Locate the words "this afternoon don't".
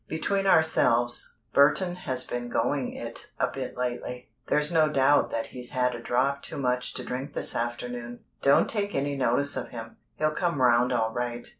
7.33-8.67